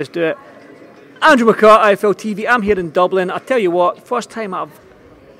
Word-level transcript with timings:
Let's 0.00 0.10
do 0.10 0.22
it. 0.22 0.38
Andrew 1.20 1.52
McCart, 1.52 1.80
IFL 1.80 2.14
TV. 2.14 2.46
I'm 2.48 2.62
here 2.62 2.78
in 2.78 2.92
Dublin. 2.92 3.32
I 3.32 3.38
tell 3.38 3.58
you 3.58 3.72
what, 3.72 4.06
first 4.06 4.30
time 4.30 4.54
I've 4.54 4.70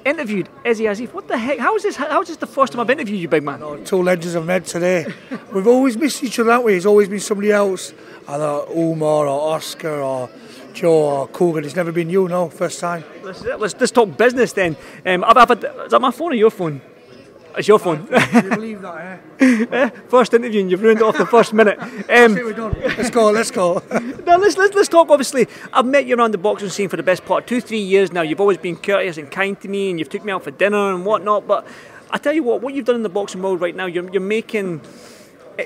interviewed 0.04 0.48
Izzy 0.64 0.86
Asif. 0.86 1.12
What 1.14 1.28
the 1.28 1.38
heck? 1.38 1.60
How 1.60 1.76
is 1.76 1.84
this? 1.84 1.94
How 1.94 2.20
is 2.22 2.26
this 2.26 2.38
the 2.38 2.48
first 2.48 2.72
time 2.72 2.80
I've 2.80 2.90
interviewed 2.90 3.20
you, 3.20 3.28
big 3.28 3.44
man? 3.44 3.60
No, 3.60 3.76
two 3.76 4.02
legends 4.02 4.34
I've 4.34 4.44
met 4.44 4.64
today. 4.64 5.06
We've 5.54 5.68
always 5.68 5.96
missed 5.96 6.24
each 6.24 6.40
other, 6.40 6.50
haven't 6.50 6.66
we? 6.66 6.74
It's 6.74 6.86
always 6.86 7.08
been 7.08 7.20
somebody 7.20 7.52
else, 7.52 7.92
either 8.26 8.64
Omar 8.70 9.28
or 9.28 9.54
Oscar 9.54 10.00
or 10.00 10.28
Joe 10.74 10.92
or 10.92 11.28
Kugan. 11.28 11.64
It's 11.64 11.76
never 11.76 11.92
been 11.92 12.10
you, 12.10 12.26
no, 12.26 12.48
first 12.48 12.80
time. 12.80 13.04
Let's, 13.22 13.44
let's, 13.44 13.76
let's 13.78 13.92
talk 13.92 14.16
business 14.16 14.54
then. 14.54 14.76
Um, 15.06 15.22
I've, 15.22 15.36
I've 15.36 15.48
had, 15.50 15.64
is 15.84 15.92
that 15.92 16.00
my 16.00 16.10
phone 16.10 16.32
or 16.32 16.34
your 16.34 16.50
phone? 16.50 16.80
It's 17.58 17.66
your 17.66 17.80
phone. 17.80 18.06
You 18.06 18.50
believe 18.50 18.82
that, 18.82 19.20
eh? 19.40 19.90
First 20.08 20.32
interview 20.32 20.60
and 20.60 20.70
you've 20.70 20.80
ruined 20.80 21.00
it 21.00 21.04
off 21.04 21.18
the 21.18 21.26
first 21.26 21.52
minute. 21.52 21.76
Um, 21.80 22.34
Say 22.34 22.44
we're 22.44 22.52
done. 22.52 22.76
Let's 22.80 23.10
go, 23.10 23.30
let's 23.32 23.50
go. 23.50 23.82
now 23.90 24.36
let's, 24.36 24.56
let's 24.56 24.76
let's 24.76 24.88
talk. 24.88 25.10
Obviously, 25.10 25.48
I've 25.72 25.84
met 25.84 26.06
you 26.06 26.16
around 26.16 26.32
the 26.32 26.38
boxing 26.38 26.68
scene 26.68 26.88
for 26.88 26.96
the 26.96 27.02
best 27.02 27.24
part 27.24 27.48
two, 27.48 27.60
three 27.60 27.80
years 27.80 28.12
now. 28.12 28.22
You've 28.22 28.40
always 28.40 28.58
been 28.58 28.76
courteous 28.76 29.18
and 29.18 29.28
kind 29.28 29.60
to 29.60 29.68
me, 29.68 29.90
and 29.90 29.98
you've 29.98 30.08
took 30.08 30.24
me 30.24 30.30
out 30.30 30.44
for 30.44 30.52
dinner 30.52 30.94
and 30.94 31.04
whatnot. 31.04 31.48
But 31.48 31.66
I 32.12 32.18
tell 32.18 32.32
you 32.32 32.44
what, 32.44 32.62
what 32.62 32.74
you've 32.74 32.84
done 32.84 32.94
in 32.94 33.02
the 33.02 33.08
boxing 33.08 33.42
world 33.42 33.60
right 33.60 33.74
now, 33.74 33.86
you're, 33.86 34.08
you're 34.12 34.22
making. 34.22 34.80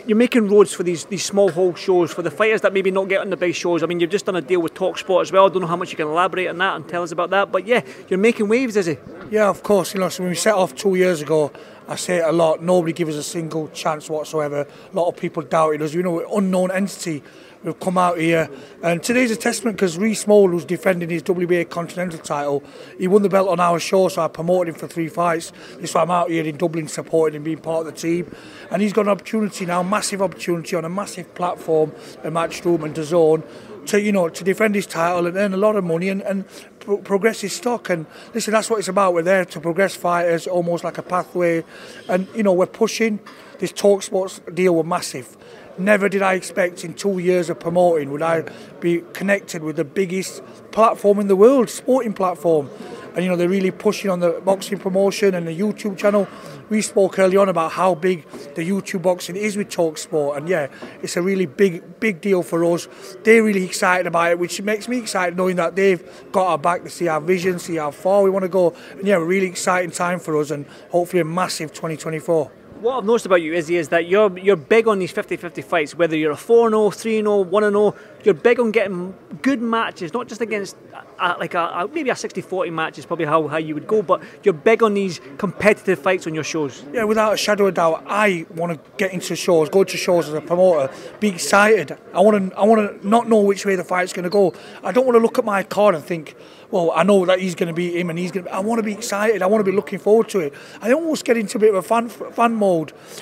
You're 0.06 0.16
making 0.16 0.48
roads 0.48 0.72
for 0.72 0.84
these 0.84 1.04
these 1.04 1.22
small 1.22 1.50
hole 1.50 1.74
shows 1.74 2.12
for 2.14 2.22
the 2.22 2.30
fighters 2.30 2.62
that 2.62 2.72
maybe 2.72 2.90
not 2.90 3.10
get 3.10 3.20
on 3.20 3.28
the 3.28 3.36
big 3.36 3.54
shows. 3.54 3.82
I 3.82 3.86
mean, 3.86 4.00
you've 4.00 4.10
just 4.10 4.24
done 4.24 4.36
a 4.36 4.40
deal 4.40 4.60
with 4.60 4.72
Talksport 4.72 5.20
as 5.20 5.32
well. 5.32 5.44
I 5.44 5.48
don't 5.50 5.60
know 5.60 5.66
how 5.66 5.76
much 5.76 5.90
you 5.90 5.98
can 5.98 6.08
elaborate 6.08 6.48
on 6.48 6.56
that 6.58 6.76
and 6.76 6.88
tell 6.88 7.02
us 7.02 7.12
about 7.12 7.28
that. 7.30 7.52
But 7.52 7.66
yeah, 7.66 7.82
you're 8.08 8.18
making 8.18 8.48
waves, 8.48 8.76
is 8.76 8.88
it? 8.88 9.02
Yeah, 9.30 9.50
of 9.50 9.62
course. 9.62 9.92
You 9.92 10.00
know, 10.00 10.08
so 10.08 10.22
when 10.22 10.30
we 10.30 10.36
set 10.36 10.54
off 10.54 10.74
two 10.74 10.94
years 10.94 11.20
ago, 11.20 11.52
I 11.88 11.96
say 11.96 12.18
it 12.18 12.24
a 12.24 12.32
lot. 12.32 12.62
Nobody 12.62 12.94
gave 12.94 13.10
us 13.10 13.16
a 13.16 13.22
single 13.22 13.68
chance 13.68 14.08
whatsoever. 14.08 14.60
A 14.62 14.96
lot 14.96 15.08
of 15.08 15.16
people 15.16 15.42
doubted 15.42 15.82
us. 15.82 15.92
You 15.92 16.02
know, 16.02 16.26
unknown 16.36 16.70
entity. 16.70 17.22
We've 17.64 17.78
come 17.78 17.96
out 17.96 18.18
here, 18.18 18.50
and 18.82 19.00
today's 19.00 19.30
a 19.30 19.36
testament 19.36 19.76
because 19.76 19.96
Reece 19.96 20.26
Mould, 20.26 20.50
who's 20.50 20.64
defending 20.64 21.10
his 21.10 21.22
WBA 21.22 21.68
Continental 21.70 22.18
title, 22.18 22.64
he 22.98 23.06
won 23.06 23.22
the 23.22 23.28
belt 23.28 23.48
on 23.48 23.60
our 23.60 23.78
show, 23.78 24.08
so 24.08 24.22
I 24.22 24.26
promoted 24.26 24.74
him 24.74 24.80
for 24.80 24.88
three 24.88 25.08
fights. 25.08 25.52
That's 25.78 25.94
why 25.94 26.02
I'm 26.02 26.10
out 26.10 26.30
here 26.30 26.44
in 26.44 26.56
Dublin 26.56 26.88
supporting 26.88 27.36
him, 27.36 27.44
being 27.44 27.58
part 27.58 27.86
of 27.86 27.94
the 27.94 28.00
team. 28.00 28.34
And 28.72 28.82
he's 28.82 28.92
got 28.92 29.02
an 29.02 29.10
opportunity 29.10 29.64
now, 29.64 29.84
massive 29.84 30.20
opportunity 30.20 30.74
on 30.74 30.84
a 30.84 30.88
massive 30.88 31.32
platform, 31.36 31.92
a 32.24 32.32
match 32.32 32.62
Matchroom 32.62 32.82
and 32.84 32.96
DAZN, 32.96 33.86
to 33.86 34.00
you 34.00 34.10
know 34.10 34.28
to 34.28 34.42
defend 34.42 34.74
his 34.74 34.86
title 34.86 35.26
and 35.26 35.36
earn 35.36 35.54
a 35.54 35.56
lot 35.56 35.76
of 35.76 35.84
money 35.84 36.08
and, 36.08 36.22
and 36.22 36.44
pro- 36.80 36.98
progress 36.98 37.42
his 37.42 37.52
stock. 37.52 37.90
And 37.90 38.06
listen, 38.34 38.52
that's 38.52 38.70
what 38.70 38.80
it's 38.80 38.88
about. 38.88 39.14
We're 39.14 39.22
there 39.22 39.44
to 39.44 39.60
progress 39.60 39.94
fighters, 39.94 40.48
almost 40.48 40.82
like 40.82 40.98
a 40.98 41.02
pathway. 41.02 41.64
And 42.08 42.26
you 42.34 42.42
know 42.42 42.52
we're 42.52 42.66
pushing. 42.66 43.20
This 43.58 43.70
Talk 43.70 44.02
Sports 44.02 44.40
deal 44.52 44.74
were 44.74 44.82
massive. 44.82 45.36
Never 45.78 46.08
did 46.08 46.20
I 46.20 46.34
expect 46.34 46.84
in 46.84 46.92
two 46.92 47.18
years 47.18 47.48
of 47.48 47.58
promoting 47.58 48.10
would 48.10 48.22
I 48.22 48.44
be 48.80 49.02
connected 49.14 49.62
with 49.62 49.76
the 49.76 49.84
biggest 49.84 50.42
platform 50.70 51.18
in 51.18 51.28
the 51.28 51.36
world, 51.36 51.70
sporting 51.70 52.12
platform. 52.12 52.68
And 53.14 53.24
you 53.24 53.30
know 53.30 53.36
they're 53.36 53.48
really 53.48 53.70
pushing 53.70 54.10
on 54.10 54.20
the 54.20 54.40
boxing 54.44 54.78
promotion 54.78 55.34
and 55.34 55.46
the 55.46 55.58
YouTube 55.58 55.98
channel. 55.98 56.28
We 56.70 56.80
spoke 56.80 57.18
early 57.18 57.36
on 57.36 57.48
about 57.48 57.72
how 57.72 57.94
big 57.94 58.28
the 58.54 58.68
YouTube 58.68 59.02
boxing 59.02 59.36
is 59.36 59.56
with 59.56 59.68
Talksport, 59.68 60.38
and 60.38 60.48
yeah, 60.48 60.68
it's 61.02 61.18
a 61.18 61.22
really 61.22 61.44
big, 61.44 62.00
big 62.00 62.22
deal 62.22 62.42
for 62.42 62.64
us. 62.64 62.88
They're 63.22 63.42
really 63.42 63.64
excited 63.64 64.06
about 64.06 64.30
it, 64.30 64.38
which 64.38 64.62
makes 64.62 64.88
me 64.88 64.98
excited 64.98 65.36
knowing 65.36 65.56
that 65.56 65.76
they've 65.76 66.02
got 66.32 66.46
our 66.46 66.58
back 66.58 66.84
to 66.84 66.90
see 66.90 67.08
our 67.08 67.20
vision, 67.20 67.58
see 67.58 67.76
how 67.76 67.90
far 67.90 68.22
we 68.22 68.30
want 68.30 68.44
to 68.44 68.48
go. 68.48 68.74
And 68.92 69.06
yeah, 69.06 69.16
a 69.16 69.20
really 69.20 69.46
exciting 69.46 69.90
time 69.90 70.18
for 70.18 70.38
us, 70.38 70.50
and 70.50 70.66
hopefully 70.90 71.20
a 71.20 71.24
massive 71.24 71.72
2024. 71.72 72.61
What 72.82 72.98
I've 72.98 73.04
noticed 73.04 73.26
about 73.26 73.42
you, 73.42 73.54
Izzy, 73.54 73.76
is 73.76 73.90
that 73.90 74.08
you're 74.08 74.36
you're 74.36 74.56
big 74.56 74.88
on 74.88 74.98
these 74.98 75.12
50-50 75.12 75.62
fights, 75.62 75.94
whether 75.94 76.16
you're 76.16 76.32
a 76.32 76.34
4-0, 76.34 76.90
3-0, 76.90 77.48
1-0, 77.48 77.96
you're 78.24 78.34
big 78.34 78.58
on 78.58 78.72
getting 78.72 79.14
good 79.40 79.62
matches, 79.62 80.12
not 80.12 80.26
just 80.26 80.40
against 80.40 80.76
a, 81.20 81.36
like 81.38 81.54
a, 81.54 81.60
a, 81.60 81.88
maybe 81.88 82.10
a 82.10 82.14
60-40 82.14 82.72
match 82.72 82.98
is 82.98 83.06
probably 83.06 83.26
how, 83.26 83.46
how 83.46 83.56
you 83.56 83.74
would 83.74 83.86
go, 83.86 84.02
but 84.02 84.20
you're 84.42 84.52
big 84.52 84.82
on 84.82 84.94
these 84.94 85.20
competitive 85.38 86.00
fights 86.00 86.26
on 86.26 86.34
your 86.34 86.42
shows. 86.42 86.84
Yeah, 86.92 87.04
without 87.04 87.34
a 87.34 87.36
shadow 87.36 87.68
of 87.68 87.74
doubt, 87.74 88.02
I 88.08 88.46
want 88.56 88.72
to 88.72 88.90
get 88.96 89.12
into 89.12 89.36
shows, 89.36 89.68
go 89.68 89.84
to 89.84 89.96
shows 89.96 90.28
as 90.28 90.34
a 90.34 90.40
promoter, 90.40 90.92
be 91.20 91.28
excited. 91.28 91.96
I 92.12 92.20
want 92.20 92.50
to, 92.50 92.58
I 92.58 92.64
want 92.64 93.00
to 93.00 93.08
not 93.08 93.28
know 93.28 93.42
which 93.42 93.64
way 93.64 93.76
the 93.76 93.84
fight's 93.84 94.12
going 94.12 94.24
to 94.24 94.30
go. 94.30 94.54
I 94.82 94.90
don't 94.90 95.06
want 95.06 95.14
to 95.14 95.20
look 95.22 95.38
at 95.38 95.44
my 95.44 95.62
card 95.62 95.94
and 95.94 96.02
think, 96.02 96.34
well, 96.72 96.90
I 96.94 97.02
know 97.02 97.26
that 97.26 97.38
he's 97.38 97.54
going 97.54 97.68
to 97.68 97.74
beat 97.74 97.94
him 97.94 98.08
and 98.08 98.18
he's 98.18 98.32
going 98.32 98.46
to. 98.46 98.52
I 98.52 98.60
want 98.60 98.78
to 98.78 98.82
be 98.82 98.94
excited. 98.94 99.42
I 99.42 99.46
want 99.46 99.62
to 99.62 99.70
be 99.70 99.76
looking 99.76 99.98
forward 99.98 100.30
to 100.30 100.40
it. 100.40 100.54
I 100.80 100.92
almost 100.92 101.22
get 101.22 101.36
into 101.36 101.58
a 101.58 101.60
bit 101.60 101.68
of 101.68 101.74
a 101.74 101.82
fan 101.82 102.08
fan 102.08 102.54
mode. 102.54 102.71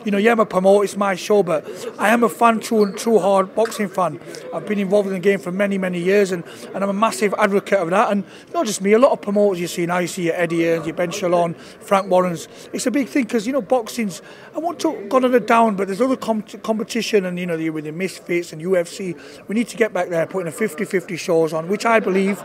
You 0.05 0.11
know, 0.13 0.19
yeah, 0.19 0.33
I'm 0.33 0.41
a 0.41 0.47
promoter, 0.47 0.85
it's 0.85 0.97
my 0.97 1.15
show, 1.15 1.43
but 1.43 1.67
I 1.99 2.11
am 2.11 2.23
a 2.23 2.29
fan, 2.29 2.61
true 2.61 2.85
and 2.85 2.97
true 2.97 3.19
hard 3.19 3.55
boxing 3.55 3.89
fan. 3.89 4.21
I've 4.55 4.67
been 4.67 4.79
involved 4.79 5.09
in 5.09 5.15
the 5.15 5.21
game 5.21 5.39
for 5.39 5.53
many, 5.53 5.79
many 5.79 6.01
years, 6.01 6.33
and, 6.33 6.45
and 6.75 6.83
I'm 6.83 6.91
a 6.91 6.95
massive 6.95 7.35
advocate 7.39 7.81
of 7.81 7.91
that. 7.91 8.13
And 8.13 8.25
not 8.55 8.67
just 8.67 8.81
me, 8.81 8.93
a 8.93 8.99
lot 8.99 9.13
of 9.13 9.21
promoters 9.21 9.61
you 9.61 9.67
see 9.67 9.87
now. 9.87 9.99
You 9.99 10.07
see 10.07 10.27
your 10.27 10.35
Eddie 10.35 10.59
Hearns, 10.59 10.87
your 10.87 10.95
Ben 10.95 11.11
Shalom, 11.11 11.55
Frank 11.55 12.11
Warrens. 12.11 12.49
It's 12.73 12.87
a 12.87 12.91
big 12.91 13.09
thing 13.09 13.25
because 13.25 13.47
you 13.47 13.53
know 13.53 13.63
boxing's. 13.63 14.23
I 14.55 14.59
want 14.59 14.81
to 14.81 15.07
go 15.09 15.17
on 15.17 15.31
the 15.31 15.41
down, 15.41 15.77
but 15.77 15.89
there's 15.89 16.01
other 16.01 16.17
com- 16.17 16.43
competition, 16.43 17.25
and 17.27 17.39
you 17.39 17.47
know, 17.47 17.57
with 17.73 17.85
the 17.85 17.93
Misfits 17.93 18.53
and 18.53 18.63
UFC. 18.63 19.19
We 19.49 19.55
need 19.55 19.69
to 19.69 19.77
get 19.77 19.93
back 19.93 20.09
there, 20.09 20.27
putting 20.27 20.53
a 20.53 20.57
50-50 20.57 21.19
shows 21.19 21.53
on, 21.53 21.69
which 21.69 21.85
I 21.85 22.01
believe 22.01 22.43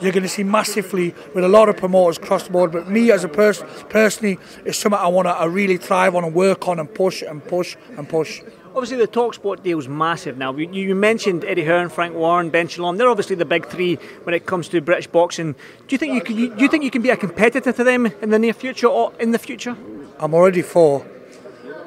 you're 0.00 0.12
going 0.12 0.22
to 0.22 0.28
see 0.28 0.42
massively 0.42 1.14
with 1.34 1.44
a 1.44 1.48
lot 1.48 1.68
of 1.68 1.76
promoters 1.76 2.18
across 2.18 2.44
the 2.44 2.50
board. 2.50 2.72
But 2.72 2.88
me 2.88 3.10
as 3.10 3.24
a 3.24 3.28
person, 3.28 3.66
personally, 3.88 4.38
it's 4.64 4.78
something 4.78 4.98
I 4.98 5.08
want 5.08 5.26
to 5.26 5.32
I 5.32 5.46
really 5.46 5.76
thrive 5.76 6.14
on 6.14 6.24
and 6.24 6.34
work 6.34 6.45
on 6.54 6.78
and 6.78 6.92
push 6.92 7.22
and 7.22 7.44
push 7.44 7.76
and 7.96 8.08
push. 8.08 8.42
Obviously, 8.74 8.98
the 8.98 9.08
Talksport 9.08 9.62
deal's 9.62 9.88
massive 9.88 10.36
now. 10.36 10.54
You, 10.54 10.70
you 10.70 10.94
mentioned 10.94 11.44
Eddie 11.44 11.64
Hearn, 11.64 11.88
Frank 11.88 12.14
Warren, 12.14 12.50
Ben 12.50 12.68
Shalom. 12.68 12.98
They're 12.98 13.08
obviously 13.08 13.36
the 13.36 13.46
big 13.46 13.66
three 13.66 13.94
when 14.24 14.34
it 14.34 14.44
comes 14.44 14.68
to 14.68 14.80
British 14.82 15.06
boxing. 15.06 15.52
Do 15.52 15.58
you 15.88 15.98
think 15.98 16.12
you 16.12 16.20
can? 16.20 16.36
You, 16.36 16.54
do 16.54 16.62
you 16.62 16.68
think 16.68 16.84
you 16.84 16.90
can 16.90 17.00
be 17.02 17.10
a 17.10 17.16
competitor 17.16 17.72
to 17.72 17.84
them 17.84 18.06
in 18.06 18.30
the 18.30 18.38
near 18.38 18.52
future 18.52 18.88
or 18.88 19.12
in 19.18 19.30
the 19.30 19.38
future? 19.38 19.76
I'm 20.18 20.34
already 20.34 20.62
four, 20.62 21.06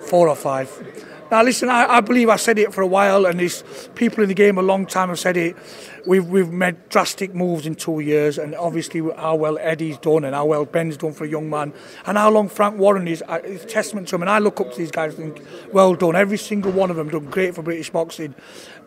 four 0.01 0.29
or 0.29 0.35
five. 0.35 0.69
Now, 1.29 1.43
listen, 1.43 1.69
I, 1.69 1.85
I 1.85 2.01
believe 2.01 2.27
I 2.27 2.37
said 2.37 2.57
it 2.57 2.73
for 2.73 2.81
a 2.81 2.87
while, 2.87 3.27
and 3.27 3.39
these 3.39 3.63
people 3.93 4.23
in 4.23 4.29
the 4.29 4.33
game 4.33 4.57
a 4.57 4.63
long 4.63 4.87
time 4.87 5.09
have 5.09 5.19
said 5.19 5.37
it. 5.37 5.55
We've 6.09 6.25
we've 6.25 6.51
made 6.51 6.89
drastic 6.89 7.35
moves 7.35 7.67
in 7.67 7.75
two 7.75 7.99
years, 7.99 8.39
and 8.39 8.55
obviously 8.55 8.99
how 9.15 9.35
well 9.35 9.59
Eddie's 9.59 9.99
done 9.99 10.23
and 10.25 10.33
how 10.33 10.45
well 10.45 10.65
Ben's 10.65 10.97
done 10.97 11.13
for 11.13 11.23
a 11.23 11.29
young 11.29 11.51
man, 11.51 11.71
and 12.07 12.17
how 12.17 12.31
long 12.31 12.49
Frank 12.49 12.79
Warren 12.79 13.07
is. 13.07 13.23
uh, 13.27 13.41
It's 13.43 13.63
a 13.63 13.67
testament 13.67 14.07
to 14.07 14.15
him, 14.15 14.23
and 14.23 14.31
I 14.31 14.39
look 14.39 14.59
up 14.59 14.71
to 14.71 14.77
these 14.79 14.89
guys 14.89 15.19
and 15.19 15.35
think, 15.35 15.47
well 15.71 15.93
done. 15.93 16.15
Every 16.15 16.39
single 16.39 16.71
one 16.71 16.89
of 16.89 16.95
them 16.95 17.09
done 17.09 17.25
great 17.25 17.53
for 17.53 17.61
British 17.61 17.91
boxing. 17.91 18.33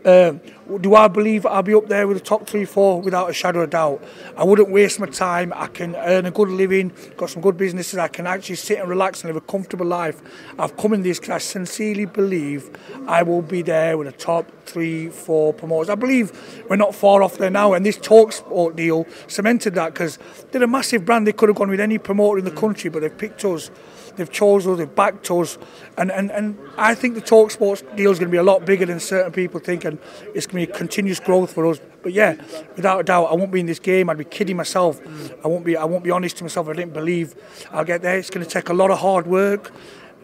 Um, 0.04 0.40
do 0.80 0.96
I 0.96 1.06
believe 1.06 1.46
I'll 1.46 1.62
be 1.62 1.74
up 1.74 1.86
there 1.86 2.08
with 2.08 2.18
the 2.18 2.24
top 2.24 2.48
three, 2.48 2.64
four 2.64 3.00
without 3.00 3.30
a 3.30 3.32
shadow 3.32 3.60
of 3.60 3.70
doubt? 3.70 4.02
I 4.36 4.42
wouldn't 4.42 4.72
waste 4.72 4.98
my 4.98 5.06
time. 5.06 5.52
I 5.54 5.68
can 5.68 5.94
earn 5.94 6.26
a 6.26 6.32
good 6.32 6.48
living, 6.48 6.90
got 7.16 7.30
some 7.30 7.40
good 7.40 7.56
businesses. 7.56 7.98
I 8.00 8.08
can 8.08 8.26
actually 8.26 8.56
sit 8.56 8.80
and 8.80 8.88
relax 8.88 9.22
and 9.22 9.32
live 9.32 9.36
a 9.36 9.46
comfortable 9.46 9.86
life. 9.86 10.20
I've 10.58 10.76
come 10.76 10.92
in 10.92 11.02
this 11.04 11.20
because 11.20 11.34
I 11.34 11.38
sincerely 11.38 12.06
believe 12.06 12.76
I 13.06 13.22
will 13.22 13.42
be 13.42 13.62
there 13.62 13.96
with 13.96 14.08
the 14.08 14.12
top 14.12 14.50
three, 14.66 15.08
four 15.08 15.52
promoters. 15.52 15.88
I 15.88 15.94
believe 15.94 16.64
we're 16.68 16.76
not 16.76 16.94
far 16.94 17.22
off 17.22 17.38
there 17.38 17.50
now, 17.50 17.72
and 17.72 17.84
this 17.84 17.98
Talksport 17.98 18.76
deal 18.76 19.06
cemented 19.26 19.74
that 19.74 19.92
because 19.94 20.18
they're 20.50 20.62
a 20.62 20.68
massive 20.68 21.04
brand. 21.04 21.26
They 21.26 21.32
could 21.32 21.48
have 21.48 21.56
gone 21.56 21.70
with 21.70 21.80
any 21.80 21.98
promoter 21.98 22.38
in 22.38 22.44
the 22.44 22.50
country, 22.50 22.90
but 22.90 23.00
they've 23.00 23.16
picked 23.16 23.44
us. 23.44 23.70
They've 24.14 24.30
chosen 24.30 24.72
us, 24.72 24.78
they've 24.78 24.94
backed 24.94 25.30
us, 25.30 25.56
and, 25.96 26.12
and, 26.12 26.30
and 26.30 26.58
I 26.76 26.94
think 26.94 27.14
the 27.14 27.22
Talksport 27.22 27.96
deal 27.96 28.10
is 28.10 28.18
going 28.18 28.28
to 28.28 28.32
be 28.32 28.36
a 28.36 28.42
lot 28.42 28.66
bigger 28.66 28.84
than 28.84 29.00
certain 29.00 29.32
people 29.32 29.58
think, 29.58 29.86
and 29.86 29.98
it's 30.34 30.46
going 30.46 30.66
to 30.66 30.70
be 30.70 30.78
continuous 30.78 31.18
growth 31.18 31.54
for 31.54 31.64
us. 31.66 31.80
But 32.02 32.12
yeah, 32.12 32.34
without 32.76 33.00
a 33.00 33.04
doubt, 33.04 33.26
I 33.26 33.34
won't 33.34 33.52
be 33.52 33.60
in 33.60 33.66
this 33.66 33.78
game. 33.78 34.10
I'd 34.10 34.18
be 34.18 34.24
kidding 34.24 34.56
myself. 34.56 35.00
I 35.42 35.48
won't 35.48 35.64
be. 35.64 35.78
I 35.78 35.84
won't 35.86 36.04
be 36.04 36.10
honest 36.10 36.36
to 36.38 36.44
myself. 36.44 36.68
I 36.68 36.74
didn't 36.74 36.92
believe 36.92 37.34
I'll 37.70 37.84
get 37.84 38.02
there. 38.02 38.18
It's 38.18 38.28
going 38.28 38.44
to 38.44 38.50
take 38.50 38.68
a 38.68 38.74
lot 38.74 38.90
of 38.90 38.98
hard 38.98 39.26
work. 39.26 39.72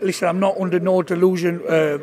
Listen, 0.02 0.28
I'm 0.28 0.40
not 0.40 0.60
under 0.60 0.78
no 0.78 1.02
delusion. 1.02 1.62
Uh, 1.66 1.98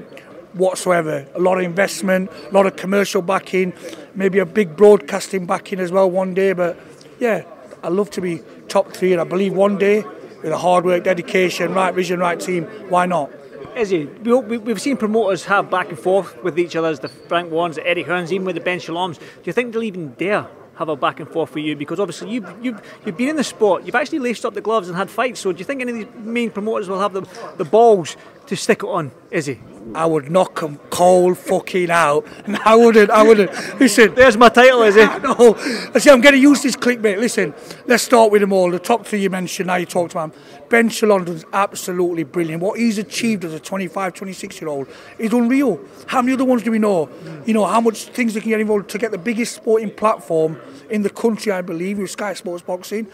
whatsoever. 0.55 1.27
A 1.35 1.39
lot 1.39 1.57
of 1.57 1.63
investment, 1.63 2.31
a 2.49 2.51
lot 2.51 2.65
of 2.65 2.75
commercial 2.75 3.21
backing, 3.21 3.73
maybe 4.15 4.39
a 4.39 4.45
big 4.45 4.75
broadcasting 4.75 5.45
backing 5.45 5.79
as 5.79 5.91
well 5.91 6.09
one 6.09 6.33
day. 6.33 6.53
But 6.53 6.77
yeah, 7.19 7.43
I'd 7.83 7.91
love 7.91 8.09
to 8.11 8.21
be 8.21 8.41
top 8.67 8.91
three, 8.93 9.11
and 9.11 9.21
I 9.21 9.25
believe 9.25 9.53
one 9.53 9.77
day 9.77 10.03
with 10.41 10.51
a 10.51 10.57
hard 10.57 10.85
work, 10.85 11.03
dedication, 11.03 11.73
right 11.73 11.93
vision, 11.93 12.19
right 12.19 12.39
team, 12.39 12.65
why 12.89 13.05
not? 13.05 13.31
Izzy, 13.75 14.05
we, 14.05 14.57
we've 14.57 14.79
seen 14.79 14.95
promoters 14.95 15.45
have 15.45 15.69
back 15.69 15.89
and 15.89 15.99
forth 15.99 16.41
with 16.43 16.57
each 16.57 16.75
other, 16.75 16.87
as 16.87 16.99
the 16.99 17.09
Frank 17.09 17.51
Warrens, 17.51 17.75
the 17.75 17.87
Eddie 17.87 18.03
Hearns, 18.03 18.31
even 18.31 18.45
with 18.45 18.55
the 18.55 18.61
Ben 18.61 18.79
Shalom's. 18.79 19.17
Do 19.17 19.25
you 19.43 19.53
think 19.53 19.73
they'll 19.73 19.83
even 19.83 20.13
dare 20.13 20.47
have 20.75 20.87
a 20.87 20.95
back 20.95 21.19
and 21.19 21.29
forth 21.29 21.49
for 21.49 21.59
you? 21.59 21.75
Because 21.75 21.99
obviously 21.99 22.29
you've, 22.31 22.63
you've, 22.63 22.81
you've 23.05 23.17
been 23.17 23.29
in 23.29 23.35
the 23.35 23.43
sport, 23.43 23.83
you've 23.83 23.95
actually 23.95 24.19
laced 24.19 24.45
up 24.45 24.53
the 24.53 24.61
gloves 24.61 24.87
and 24.87 24.95
had 24.95 25.09
fights. 25.09 25.41
So 25.41 25.51
do 25.51 25.59
you 25.59 25.65
think 25.65 25.81
any 25.81 25.91
of 25.91 25.97
these 25.97 26.25
main 26.25 26.51
promoters 26.51 26.87
will 26.87 26.99
have 26.99 27.13
the, 27.13 27.27
the 27.57 27.65
balls 27.65 28.15
to 28.47 28.55
stick 28.55 28.83
it 28.83 28.87
on, 28.87 29.11
Izzy? 29.31 29.59
I 29.93 30.05
would 30.05 30.31
knock 30.31 30.61
him 30.61 30.77
cold 30.89 31.37
fucking 31.37 31.91
out. 31.91 32.25
And 32.45 32.57
I 32.57 32.75
wouldn't, 32.75 33.09
I 33.09 33.23
wouldn't. 33.23 33.51
Listen. 33.79 34.13
There's 34.13 34.37
my 34.37 34.49
title, 34.49 34.83
is 34.83 34.95
it? 34.95 35.05
no. 35.23 35.55
I 35.93 35.99
see, 35.99 36.09
I'm 36.09 36.21
going 36.21 36.33
to 36.33 36.39
use 36.39 36.61
this 36.61 36.75
clickbait. 36.75 37.17
Listen, 37.17 37.53
let's 37.87 38.03
start 38.03 38.31
with 38.31 38.41
them 38.41 38.53
all. 38.53 38.69
The 38.69 38.79
top 38.79 39.05
three 39.05 39.21
you 39.21 39.29
mentioned, 39.29 39.67
now 39.67 39.75
you 39.75 39.85
talked 39.85 40.13
about 40.13 40.31
them. 40.31 40.41
Ben 40.69 40.89
Shalom's 40.89 41.45
absolutely 41.53 42.23
brilliant. 42.23 42.61
What 42.61 42.79
he's 42.79 42.97
achieved 42.97 43.45
as 43.45 43.53
a 43.53 43.59
25, 43.59 44.13
26 44.13 44.61
year 44.61 44.69
old 44.69 44.87
is 45.17 45.33
unreal. 45.33 45.79
How 46.07 46.21
many 46.21 46.33
other 46.33 46.45
ones 46.45 46.63
do 46.63 46.71
we 46.71 46.79
know? 46.79 47.09
You 47.45 47.53
know, 47.53 47.65
how 47.65 47.81
much 47.81 48.05
things 48.05 48.33
they 48.33 48.41
can 48.41 48.49
get 48.49 48.59
involved 48.59 48.89
to 48.89 48.97
get 48.97 49.11
the 49.11 49.17
biggest 49.17 49.55
sporting 49.55 49.91
platform 49.91 50.59
in 50.89 51.01
the 51.01 51.09
country, 51.09 51.51
I 51.51 51.61
believe, 51.61 51.97
with 51.97 52.11
Sky 52.11 52.33
Sports 52.33 52.63
Boxing 52.63 53.07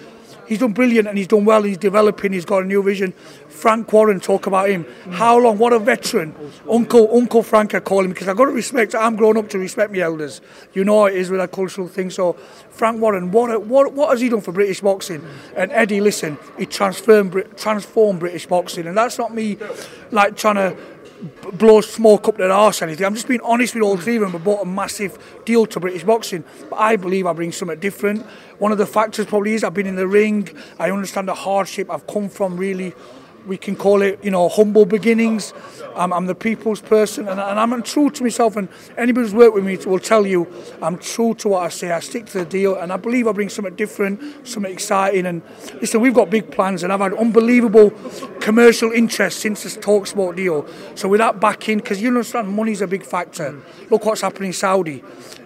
he's 0.51 0.59
done 0.59 0.74
brilliant 0.74 1.07
and 1.07 1.18
he's 1.18 1.27
done 1.27 1.45
well. 1.45 1.63
He's 1.63 1.77
developing. 1.77 2.33
He's 2.33 2.44
got 2.44 2.63
a 2.63 2.65
new 2.65 2.83
vision. 2.83 3.13
Frank 3.48 3.92
Warren, 3.94 4.19
talk 4.19 4.48
about 4.48 4.69
him. 4.69 4.86
How 5.12 5.39
long? 5.39 5.57
What 5.57 5.71
a 5.71 5.80
veteran. 5.80 6.36
Uncle 6.69 7.09
Uncle 7.15 7.42
Frank, 7.42 7.74
I 7.74 7.80
call 7.80 8.03
him 8.03 8.09
because 8.09 8.27
I've 8.27 8.36
got 8.36 8.45
to 8.45 8.51
respect. 8.51 8.94
I'm 8.94 9.15
grown 9.15 9.38
up 9.38 9.48
to 9.50 9.59
respect 9.59 9.94
my 9.94 10.00
elders. 10.00 10.42
You 10.74 10.83
know 10.83 11.06
it 11.06 11.15
is 11.15 11.30
with 11.30 11.39
a 11.39 11.48
cultural 11.48 11.88
thing. 11.88 12.09
So 12.09 12.33
Frank 12.69 13.01
Warren, 13.01 13.31
what 13.31 13.50
a, 13.50 13.59
what 13.59 13.94
what 13.94 14.09
has 14.09 14.19
he 14.19 14.27
done 14.27 14.42
for 14.42 14.51
British 14.51 14.81
boxing? 14.81 15.25
And 15.56 15.71
Eddie, 15.71 16.01
listen, 16.01 16.38
he 16.57 16.65
transformed 16.65 17.45
transformed 17.56 18.19
British 18.19 18.45
boxing, 18.45 18.88
and 18.88 18.98
that's 18.98 19.18
not 19.18 19.33
me 19.33 19.57
like 20.12 20.36
trying 20.36 20.56
to 20.56 20.75
blow 21.53 21.81
smoke 21.81 22.27
up 22.27 22.38
their 22.38 22.51
arse 22.51 22.81
anything. 22.81 23.06
I'm 23.06 23.15
just 23.15 23.27
being 23.27 23.42
honest 23.42 23.74
with 23.74 23.83
all 23.83 23.98
three 23.98 24.15
of 24.15 24.21
them. 24.21 24.36
I 24.36 24.39
bought 24.39 24.62
a 24.62 24.65
massive 24.65 25.18
deal 25.45 25.65
to 25.68 25.80
British 25.80 26.03
boxing, 26.03 26.44
but 26.69 26.77
I 26.77 26.95
believe 26.95 27.25
I 27.25 27.33
bring 27.33 27.51
something 27.51 27.80
different. 27.80 28.25
One 28.57 28.71
of 28.71 28.77
the 28.77 28.86
factors 28.86 29.25
probably 29.25 29.53
is 29.53 29.63
I've 29.63 29.74
been 29.74 29.88
in 29.88 29.95
the 29.95 30.07
ring. 30.07 30.50
I 30.80 30.92
understand 30.92 31.27
the 31.27 31.36
hardship 31.36 31.89
I've 31.89 32.07
come 32.07 32.30
from. 32.30 32.57
Really, 32.57 32.94
we 33.46 33.58
can 33.58 33.76
call 33.76 34.02
it, 34.02 34.24
you 34.24 34.32
know, 34.32 34.50
humble 34.50 34.86
beginnings. 34.86 35.54
I'm, 35.96 36.14
I'm 36.14 36.26
the 36.26 36.36
people's 36.36 36.82
person, 36.82 37.28
and, 37.28 37.40
and, 37.40 37.60
I'm 37.60 37.84
true 37.84 38.10
to 38.10 38.24
myself. 38.24 38.56
And 38.56 38.70
anybody 38.98 39.26
who's 39.26 39.34
worked 39.34 39.56
with 39.56 39.66
me 39.66 39.78
will 39.78 40.00
tell 40.00 40.26
you 40.26 40.48
I'm 40.82 40.98
true 40.98 41.34
to 41.36 41.50
what 41.50 41.64
I 41.64 41.70
say. 41.70 41.92
I 41.92 42.00
stick 42.00 42.28
to 42.28 42.40
the 42.40 42.46
deal, 42.46 42.76
and 42.76 42.94
I 42.94 42.98
believe 42.98 43.28
I 43.28 43.32
bring 43.32 43.50
something 43.50 43.76
different, 43.76 44.48
something 44.48 44.72
exciting. 44.72 45.26
And 45.26 45.42
listen, 45.82 46.02
we've 46.02 46.14
got 46.14 46.30
big 46.30 46.52
plans, 46.52 46.84
and 46.84 46.94
I've 46.94 47.00
had 47.00 47.14
unbelievable 47.14 47.92
commercial 48.40 48.92
interest 48.92 49.40
since 49.40 49.64
this 49.64 49.78
Talksport 49.78 50.36
deal. 50.36 50.66
So 50.96 51.08
with 51.10 51.20
that 51.20 51.40
backing, 51.40 51.80
because 51.80 52.02
you 52.02 52.10
understand, 52.10 52.50
money's 52.50 52.82
a 52.82 52.88
big 52.88 53.04
factor. 53.04 53.60
Look 53.90 54.06
what's 54.06 54.22
happening 54.22 54.48
in 54.48 54.54
Saudi. 54.54 55.04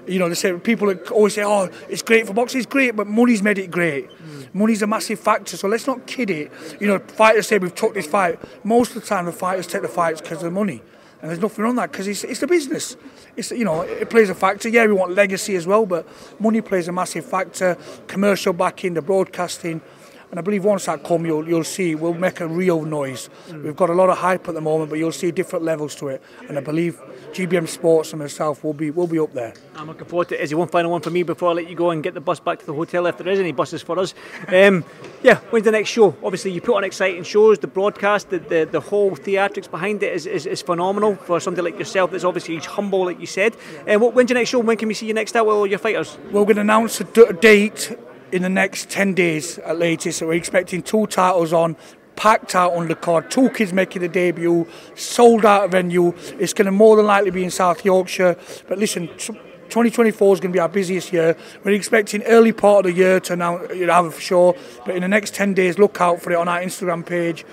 You 0.07 0.19
know, 0.19 0.30
they 0.30 0.36
say 0.36 0.53
people 0.59 0.94
always 1.12 1.33
say, 1.33 1.44
"Oh, 1.44 1.69
it's 1.89 2.03
great 2.03 2.27
for 2.27 2.33
boxing. 2.33 2.59
It's 2.59 2.69
great, 2.69 2.95
but 2.95 3.07
money's 3.07 3.41
made 3.41 3.57
it 3.57 3.71
great." 3.71 4.09
Money's 4.55 4.81
a 4.81 4.87
massive 4.87 5.19
factor, 5.19 5.57
so 5.57 5.67
let's 5.67 5.85
not 5.85 6.07
kid 6.07 6.29
it. 6.29 6.49
You 6.79 6.87
know, 6.87 6.99
fighters 6.99 7.45
say 7.45 7.57
we've 7.57 7.75
took 7.75 7.93
this 7.93 8.07
fight. 8.07 8.39
Most 8.63 8.95
of 8.95 9.01
the 9.01 9.07
time, 9.07 9.25
the 9.25 9.33
fighters 9.33 9.67
take 9.67 9.81
the 9.81 9.89
fights 9.89 10.21
because 10.21 10.37
of 10.37 10.45
the 10.45 10.51
money, 10.51 10.81
and 11.21 11.29
there's 11.29 11.41
nothing 11.41 11.65
wrong 11.65 11.75
that 11.75 11.91
because 11.91 12.07
it's 12.07 12.23
it's 12.23 12.39
the 12.39 12.47
business. 12.47 12.95
It's 13.35 13.51
you 13.51 13.65
know, 13.65 13.81
it 13.81 14.09
plays 14.09 14.29
a 14.29 14.33
factor. 14.33 14.69
Yeah, 14.69 14.85
we 14.85 14.93
want 14.93 15.13
legacy 15.13 15.57
as 15.57 15.67
well, 15.67 15.85
but 15.85 16.07
money 16.39 16.61
plays 16.61 16.87
a 16.87 16.93
massive 16.93 17.25
factor. 17.25 17.77
Commercial 18.07 18.53
backing, 18.53 18.93
the 18.93 19.01
broadcasting. 19.01 19.81
And 20.30 20.39
I 20.39 20.42
believe 20.42 20.66
once 20.66 20.86
that 20.86 21.04
comes, 21.04 21.25
you'll 21.25 21.48
you'll 21.48 21.63
see 21.63 21.95
we'll 21.95 22.13
make 22.13 22.39
a 22.39 22.48
real 22.48 22.83
noise. 22.83 23.30
Mm. 23.48 23.63
We've 23.63 23.75
got 23.75 23.89
a 23.89 23.94
lot 23.94 24.10
of 24.10 24.18
hype 24.18 24.48
at 24.48 24.54
the 24.54 24.62
moment, 24.62 24.89
but 24.89 25.00
you'll 25.00 25.12
see 25.12 25.31
different 25.31 25.66
levels 25.66 25.95
to 25.95 26.10
it. 26.10 26.22
And 26.48 26.57
I 26.57 26.62
believe 26.62 27.00
GBM 27.31 27.68
Sports 27.68 28.12
and 28.13 28.22
myself 28.22 28.63
will 28.63 28.74
be 28.74 28.92
will 28.92 29.07
be 29.07 29.19
up 29.19 29.33
there. 29.33 29.54
I'm 29.75 29.88
looking 29.88 30.07
forward 30.07 30.30
to 30.30 30.36
it. 30.36 30.42
Is 30.42 30.50
there 30.50 30.57
one 30.57 30.68
final 30.68 30.92
one 30.92 31.01
for 31.01 31.10
me 31.10 31.24
before 31.24 31.51
I 31.51 31.54
let 31.54 31.69
you 31.69 31.75
go 31.75 31.92
and 31.92 32.01
get 32.01 32.13
the 32.13 32.22
bus 32.22 32.39
back 32.39 32.60
to 32.60 32.66
the 32.66 32.74
hotel 32.74 33.06
if 33.07 33.18
there 33.18 33.27
is 33.27 33.39
any 33.39 33.51
buses 33.51 33.81
for 33.81 34.00
us? 34.00 34.13
Um, 34.48 34.83
yeah, 35.24 35.38
when's 35.50 35.66
the 35.66 35.72
next 35.72 35.89
show? 35.89 36.16
Obviously, 36.24 36.51
you 36.51 36.62
put 36.62 36.75
on 36.75 36.83
exciting 36.83 37.24
shows. 37.24 37.60
The 37.60 37.68
broadcast, 37.68 38.30
the 38.30 38.39
the, 38.39 38.68
the 38.72 38.80
whole 38.80 39.12
theatrics 39.12 39.69
behind 39.69 40.04
it 40.04 40.13
is, 40.13 40.25
is, 40.25 40.45
is 40.45 40.62
phenomenal 40.62 41.16
for 41.16 41.39
somebody 41.39 41.72
like 41.72 41.80
yourself. 41.80 42.12
That's 42.12 42.24
obviously 42.24 42.57
humble, 42.57 43.06
like 43.06 43.19
you 43.19 43.27
said. 43.27 43.56
And 43.88 44.01
um, 44.01 44.13
when's 44.13 44.30
your 44.30 44.39
next 44.39 44.50
show? 44.50 44.60
When 44.60 44.77
can 44.77 44.88
we 44.88 44.94
see 44.94 45.07
you 45.07 45.13
next 45.13 45.36
out 45.36 45.45
with 45.45 45.56
all 45.56 45.68
your 45.68 45.80
fighters? 45.80 46.18
Well, 46.31 46.45
we're 46.45 46.54
going 46.54 46.56
to 46.56 46.62
announce 46.62 47.01
a 47.01 47.04
d- 47.04 47.25
date 47.39 47.98
in 48.31 48.42
the 48.42 48.50
next 48.50 48.89
10 48.89 49.13
days 49.13 49.57
at 49.60 49.77
latest. 49.77 50.19
So 50.19 50.27
we're 50.27 50.33
expecting 50.33 50.81
two 50.81 51.07
titles 51.07 51.54
on, 51.54 51.75
packed 52.16 52.56
out 52.56 52.74
on 52.74 52.88
the 52.88 52.95
card, 52.95 53.30
two 53.30 53.50
kids 53.50 53.74
making 53.74 54.04
a 54.04 54.07
debut, 54.07 54.68
sold 54.95 55.45
out 55.45 55.72
venue. 55.72 56.13
It's 56.39 56.54
going 56.54 56.66
to 56.66 56.72
more 56.72 56.95
than 56.95 57.06
likely 57.06 57.31
be 57.31 57.44
in 57.44 57.51
South 57.51 57.83
Yorkshire. 57.83 58.38
But 58.68 58.77
listen, 58.77 59.07
2024 59.07 60.33
is 60.33 60.39
going 60.39 60.51
to 60.51 60.56
be 60.56 60.60
our 60.60 60.69
busiest 60.69 61.12
year. 61.12 61.36
We're 61.63 61.72
expecting 61.72 62.24
early 62.24 62.51
part 62.51 62.86
of 62.86 62.92
the 62.92 62.98
year 62.98 63.19
to 63.22 63.36
now 63.36 63.63
you 63.72 63.88
know, 63.88 63.94
have 63.94 64.18
a 64.18 64.19
show, 64.19 64.56
but 64.86 64.95
in 64.95 65.01
the 65.01 65.07
next 65.07 65.33
10 65.36 65.54
days, 65.54 65.77
look 65.77 66.00
out 66.00 66.22
for 66.22 66.31
it 66.31 66.38
on 66.38 66.48
our 66.48 66.62
Instagram 66.62 67.06
page. 67.06 67.45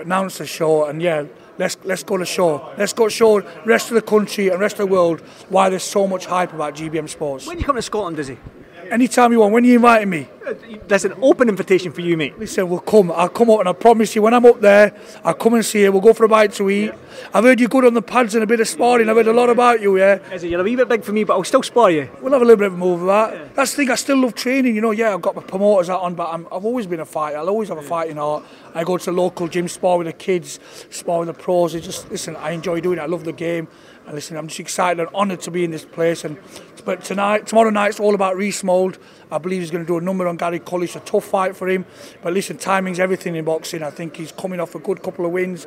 Announce 0.00 0.38
the 0.38 0.46
show, 0.46 0.86
and 0.86 1.02
yeah, 1.02 1.24
let's 1.58 1.76
let's 1.82 2.04
go 2.04 2.16
to 2.16 2.24
show. 2.24 2.72
Let's 2.78 2.92
go 2.92 3.08
show 3.08 3.40
rest 3.64 3.90
of 3.90 3.96
the 3.96 4.02
country 4.02 4.48
and 4.48 4.60
rest 4.60 4.74
of 4.78 4.86
the 4.88 4.92
world 4.92 5.20
why 5.48 5.68
there's 5.68 5.82
so 5.82 6.06
much 6.06 6.26
hype 6.26 6.52
about 6.52 6.76
GBM 6.76 7.08
Sports. 7.08 7.48
When 7.48 7.58
you 7.58 7.64
come 7.64 7.74
to 7.74 7.82
Scotland, 7.82 8.16
Dizzy? 8.16 8.38
Anytime 8.90 9.32
you 9.32 9.40
want. 9.40 9.52
When 9.52 9.64
are 9.64 9.66
you 9.66 9.76
inviting 9.76 10.10
me? 10.10 10.28
That's 10.86 11.04
an 11.04 11.14
open 11.20 11.48
invitation 11.48 11.92
for 11.92 12.00
you, 12.00 12.16
mate. 12.16 12.38
Listen, 12.38 12.68
we'll 12.68 12.80
come. 12.80 13.12
I'll 13.12 13.28
come 13.28 13.50
up 13.50 13.60
and 13.60 13.68
I 13.68 13.72
promise 13.72 14.14
you, 14.16 14.22
when 14.22 14.32
I'm 14.32 14.46
up 14.46 14.60
there, 14.60 14.94
I'll 15.22 15.34
come 15.34 15.54
and 15.54 15.64
see 15.64 15.82
you. 15.82 15.92
We'll 15.92 16.00
go 16.00 16.14
for 16.14 16.24
a 16.24 16.28
bite 16.28 16.54
to 16.54 16.70
eat. 16.70 16.92
I've 17.34 17.44
heard 17.44 17.60
you're 17.60 17.68
good 17.68 17.84
on 17.84 17.94
the 17.94 18.02
pads 18.02 18.34
and 18.34 18.42
a 18.42 18.46
bit 18.46 18.60
of 18.60 18.68
sparring. 18.68 19.08
I've 19.08 19.16
heard 19.16 19.26
a 19.26 19.32
lot 19.32 19.50
about 19.50 19.82
you, 19.82 19.98
yeah? 19.98 20.14
Is 20.32 20.44
it? 20.44 20.50
You're 20.50 20.60
a 20.60 20.64
wee 20.64 20.76
bit 20.76 20.88
big 20.88 21.04
for 21.04 21.12
me, 21.12 21.24
but 21.24 21.34
I'll 21.34 21.44
still 21.44 21.62
spar 21.62 21.90
you. 21.90 22.08
We'll 22.22 22.32
have 22.32 22.40
a 22.40 22.44
little 22.44 22.56
bit 22.56 22.68
of 22.68 22.74
a 22.74 22.76
move 22.76 23.02
of 23.02 23.06
that. 23.08 23.34
Yeah. 23.34 23.48
That's 23.54 23.72
the 23.72 23.78
thing, 23.78 23.90
I 23.90 23.96
still 23.96 24.18
love 24.18 24.34
training. 24.34 24.74
You 24.74 24.80
know, 24.80 24.92
yeah, 24.92 25.12
I've 25.12 25.22
got 25.22 25.36
my 25.36 25.42
promoters 25.42 25.90
out 25.90 26.00
on, 26.00 26.14
but 26.14 26.28
i 26.28 26.32
have 26.32 26.64
always 26.64 26.86
been 26.86 27.00
a 27.00 27.06
fighter. 27.06 27.38
I'll 27.38 27.48
always 27.48 27.68
have 27.68 27.78
a 27.78 27.82
fighting 27.82 28.16
heart. 28.16 28.44
I 28.74 28.84
go 28.84 28.96
to 28.96 29.04
the 29.04 29.12
local 29.12 29.48
gym, 29.48 29.68
spar 29.68 29.98
with 29.98 30.06
the 30.06 30.12
kids, 30.12 30.60
spar 30.90 31.20
with 31.20 31.28
the 31.28 31.34
pros. 31.34 31.74
It's 31.74 31.84
just, 31.84 32.10
listen, 32.10 32.36
I 32.36 32.52
enjoy 32.52 32.80
doing 32.80 32.98
it. 32.98 33.02
I 33.02 33.06
love 33.06 33.24
the 33.24 33.32
game. 33.32 33.68
And 34.06 34.14
listen, 34.14 34.38
I'm 34.38 34.48
just 34.48 34.60
excited 34.60 35.00
and 35.00 35.14
honoured 35.14 35.42
to 35.42 35.50
be 35.50 35.64
in 35.64 35.70
this 35.70 35.84
place. 35.84 36.24
And 36.24 36.38
but 36.88 37.04
tonight, 37.04 37.46
tomorrow 37.46 37.68
night's 37.68 38.00
all 38.00 38.14
about 38.14 38.34
Reece 38.34 38.64
Mould. 38.64 38.96
I 39.30 39.36
believe 39.36 39.60
he's 39.60 39.70
going 39.70 39.84
to 39.84 39.86
do 39.86 39.98
a 39.98 40.00
number 40.00 40.26
on 40.26 40.38
Gary 40.38 40.58
Cully. 40.58 40.86
It's 40.86 40.96
a 40.96 41.00
tough 41.00 41.26
fight 41.26 41.54
for 41.54 41.68
him. 41.68 41.84
But 42.22 42.32
listen, 42.32 42.56
timing's 42.56 42.98
everything 42.98 43.36
in 43.36 43.44
boxing. 43.44 43.82
I 43.82 43.90
think 43.90 44.16
he's 44.16 44.32
coming 44.32 44.58
off 44.58 44.74
a 44.74 44.78
good 44.78 45.02
couple 45.02 45.26
of 45.26 45.32
wins. 45.32 45.66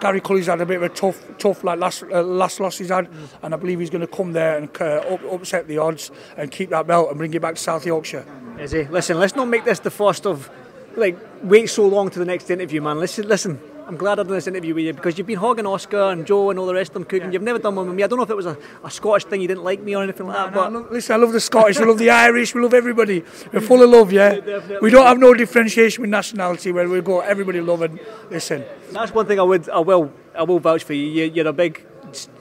Gary 0.00 0.20
Cully's 0.20 0.46
had 0.46 0.60
a 0.60 0.66
bit 0.66 0.78
of 0.78 0.82
a 0.82 0.88
tough, 0.88 1.24
tough 1.38 1.62
like 1.62 1.78
last 1.78 2.02
uh, 2.02 2.20
last 2.20 2.58
loss 2.58 2.78
he's 2.78 2.88
had, 2.88 3.08
and 3.44 3.54
I 3.54 3.56
believe 3.56 3.78
he's 3.78 3.90
going 3.90 4.00
to 4.00 4.08
come 4.08 4.32
there 4.32 4.58
and 4.58 4.68
uh, 4.80 5.04
up, 5.08 5.22
upset 5.30 5.68
the 5.68 5.78
odds 5.78 6.10
and 6.36 6.50
keep 6.50 6.70
that 6.70 6.88
belt 6.88 7.10
and 7.10 7.16
bring 7.16 7.32
it 7.32 7.40
back 7.40 7.54
to 7.54 7.60
South 7.60 7.86
Yorkshire. 7.86 8.26
Izzy? 8.58 8.88
Listen, 8.90 9.20
let's 9.20 9.36
not 9.36 9.46
make 9.46 9.64
this 9.64 9.78
the 9.78 9.92
first 9.92 10.26
of 10.26 10.50
like 10.96 11.16
wait 11.44 11.70
so 11.70 11.86
long 11.86 12.10
to 12.10 12.18
the 12.18 12.24
next 12.24 12.50
interview, 12.50 12.82
man. 12.82 12.98
Listen, 12.98 13.28
listen. 13.28 13.60
I'm 13.86 13.96
glad 13.96 14.18
I've 14.18 14.26
done 14.26 14.34
this 14.34 14.48
interview 14.48 14.74
with 14.74 14.84
you 14.84 14.92
because 14.92 15.16
you've 15.16 15.28
been 15.28 15.38
hogging 15.38 15.64
Oscar 15.64 16.10
and 16.10 16.26
Joe 16.26 16.50
and 16.50 16.58
all 16.58 16.66
the 16.66 16.74
rest 16.74 16.90
of 16.90 16.94
them 16.94 17.04
Kugan. 17.04 17.26
Yeah. 17.26 17.30
You've 17.30 17.42
never 17.42 17.60
done 17.60 17.76
one 17.76 17.86
with 17.86 17.94
me. 17.94 18.02
I 18.02 18.08
don't 18.08 18.16
know 18.16 18.24
if 18.24 18.30
it 18.30 18.36
was 18.36 18.46
a, 18.46 18.58
a 18.82 18.90
Scottish 18.90 19.26
thing 19.26 19.40
you 19.40 19.46
didn't 19.46 19.62
like 19.62 19.80
me 19.80 19.94
or 19.94 20.02
anything 20.02 20.26
like 20.26 20.52
no, 20.52 20.60
that. 20.60 20.72
No, 20.72 20.82
but 20.82 20.92
listen, 20.92 21.14
I 21.14 21.18
love 21.18 21.32
the 21.32 21.38
Scottish, 21.38 21.78
we 21.78 21.84
love 21.84 21.98
the 21.98 22.10
Irish, 22.10 22.52
we 22.52 22.62
love 22.62 22.74
everybody. 22.74 23.22
We're 23.52 23.60
full 23.60 23.82
of 23.84 23.90
love, 23.90 24.12
yeah. 24.12 24.34
yeah 24.46 24.78
we 24.82 24.90
don't 24.90 25.06
have 25.06 25.18
no 25.18 25.34
differentiation 25.34 26.02
with 26.02 26.10
nationality 26.10 26.72
where 26.72 26.88
we 26.88 27.00
go 27.00 27.20
everybody 27.20 27.60
love 27.60 27.82
and 27.82 28.00
listen. 28.28 28.64
That's 28.90 29.14
one 29.14 29.26
thing 29.26 29.38
I 29.38 29.44
would, 29.44 29.68
I 29.68 29.78
will, 29.78 30.12
I 30.34 30.42
will 30.42 30.58
vouch 30.58 30.82
for 30.82 30.94
you. 30.94 31.24
You're 31.24 31.46
a 31.46 31.52
big 31.52 31.86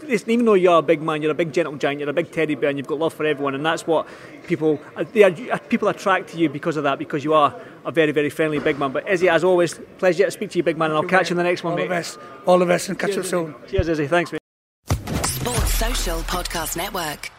listen, 0.08 0.30
even 0.32 0.46
though 0.46 0.54
you're 0.54 0.80
a 0.80 0.82
big 0.82 1.02
man, 1.02 1.22
you're 1.22 1.32
a 1.32 1.36
big 1.36 1.52
gentle 1.54 1.76
giant, 1.76 2.00
you're 2.00 2.10
a 2.10 2.14
big 2.14 2.32
teddy 2.32 2.56
bear, 2.56 2.70
and 2.70 2.78
you've 2.78 2.88
got 2.88 3.00
love 3.00 3.14
for 3.14 3.26
everyone, 3.26 3.56
and 3.56 3.66
that's 3.66 3.86
what 3.86 4.08
people 4.48 4.80
uh, 4.96 5.04
they 5.14 5.24
are, 5.24 5.34
uh, 5.52 5.58
people 5.70 5.88
attract 5.88 6.30
to 6.30 6.38
you 6.38 6.50
because 6.50 6.78
of 6.78 6.84
that, 6.84 7.00
because 7.00 7.24
you 7.24 7.34
are 7.34 7.54
a 7.86 7.92
very, 7.92 8.12
very 8.12 8.30
friendly 8.30 8.60
big 8.60 8.78
man. 8.80 8.92
But 8.92 9.08
Izzy, 9.10 9.30
as 9.30 9.44
always, 9.44 9.80
pleasure 9.98 10.26
to 10.26 10.32
speak 10.32 10.52
to 10.52 10.58
you, 10.58 10.64
big 10.64 10.78
man, 10.78 10.92
and 10.92 10.98
I'll 10.98 11.04
catch 11.04 11.30
you 11.30 11.34
in 11.34 11.38
the 11.38 11.44
next 11.44 11.64
one, 11.64 11.74
All 11.74 11.78
mate. 11.78 11.84
the 11.84 11.90
best, 11.90 12.20
all 12.46 12.60
the 12.60 12.66
best, 12.66 12.90
and 12.90 12.98
catch 13.00 13.12
Cheers, 13.14 13.26
up 13.26 13.30
soon. 13.30 13.56
Cheers, 13.68 13.90
Izzy. 13.90 14.08
Thanks, 14.08 14.32
mate. 14.32 14.40
Sports 15.26 15.74
Social 15.74 16.20
Podcast 16.22 16.78
Network. 16.78 17.32